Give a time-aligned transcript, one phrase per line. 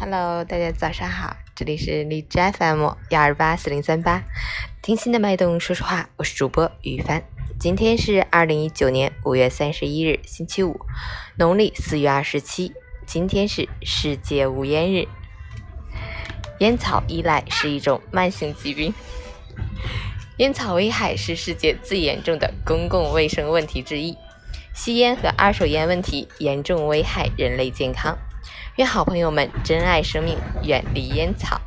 [0.00, 4.22] Hello，大家早上好，这里是荔枝 FM 幺二八四零三八，
[4.82, 7.22] 听心的脉动，说实话，我是主播于帆。
[7.58, 10.80] 今天是二零一九年五月三十一日，星期五，
[11.36, 12.72] 农历四月二十七。
[13.06, 15.06] 今天是世界无烟日。
[16.58, 18.92] 烟草依赖是一种慢性疾病，
[20.38, 24.16] 烟草危害是世界最严重的公共卫生问题之一。
[24.74, 28.16] 吸烟和二手烟问题严重危害人类健康。
[28.76, 31.60] 愿好朋友们珍爱生命，远离烟草。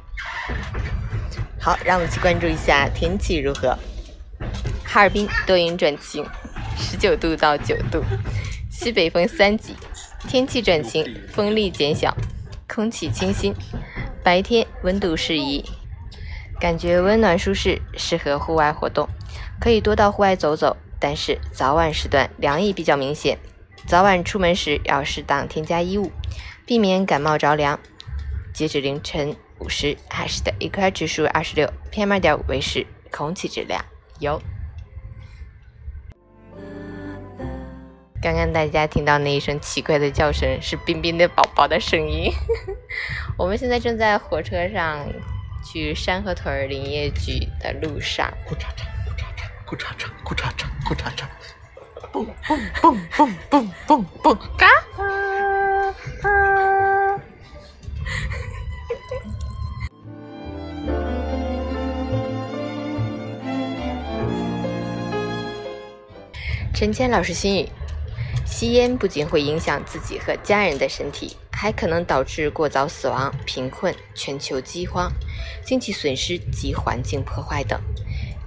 [1.60, 3.78] 好，让我们去关注一下天气如何。
[4.84, 6.26] 哈尔滨多云转晴，
[6.78, 8.04] 十九度到九度，
[8.70, 9.76] 西北风三级，
[10.28, 12.16] 天气转晴，风力减小，
[12.68, 13.54] 空气清新，
[14.24, 15.64] 白天温度适宜，
[16.60, 19.08] 感觉温暖舒适，适合户外活动，
[19.60, 20.76] 可以多到户外走走。
[21.00, 23.38] 但是早晚时段凉意比较明显，
[23.86, 26.12] 早晚出门时要适当添加衣物，
[26.66, 27.80] 避免感冒着凉。
[28.54, 33.84] 截止凌晨五时，海市的 AQI 指数二十六，PM 二点五为十，空气质量
[34.20, 34.42] 优。
[38.22, 42.32] 刚刚大家听到那一声奇怪的叫声，是冰冰的宝宝的声音。
[43.38, 45.06] 我们现在正在火车上
[45.64, 48.34] 去山河屯林业局的路上。
[49.66, 51.26] 咕嚓嚓，咕嚓嚓，咕嚓嚓，
[52.14, 54.68] 咕嚓嚓，嘣嘣嘣嘣嘣嘣嘣，嘎！
[66.76, 67.70] 陈谦老师心语：
[68.46, 75.12] 吸烟不仅会影响自己和家人的身体，还可能导致过早死亡、贫困、全球饥荒、
[75.66, 77.82] 经济损失及环境破坏等。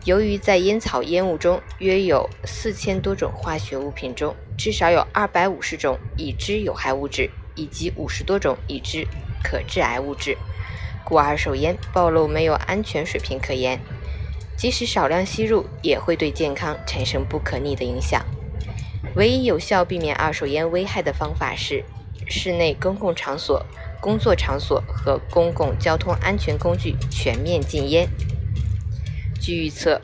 [0.04, 9.06] 由于在烟草烟雾中约有四千多种化学物品中，至少有二百五十种已知有害物质，以及五十多种已知
[9.42, 10.38] 可致癌物质，
[11.04, 13.78] 故二手烟暴露没有安全水平可言。
[14.56, 18.24] 即使少量吸入，也会对健康产生不可逆的影响。
[19.14, 21.84] 唯一有效避免二手烟危害的方法是，
[22.26, 23.64] 室内公共场所、
[24.00, 28.08] 工作场所和公共交通安全工具全面禁烟。
[29.40, 30.00] 据预测，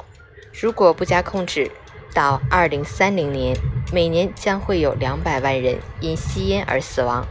[0.52, 1.70] 如果不加控制，
[2.14, 3.56] 到2030年，
[3.92, 7.24] 每年将会有200万人因吸烟而死亡；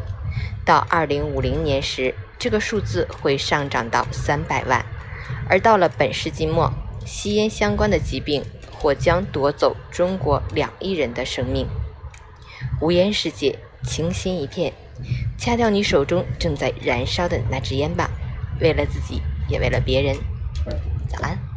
[0.65, 4.83] 到2050年时，这个数字会上涨到300万；
[5.49, 6.71] 而到了本世纪末，
[7.05, 11.67] 吸烟相关的疾病或将夺走中国两亿人的生命。
[12.81, 14.73] 无烟世界，清新一片，
[15.37, 18.09] 掐掉你手中正在燃烧的那支烟吧，
[18.59, 20.15] 为了自己，也为了别人。
[21.07, 21.52] 早安。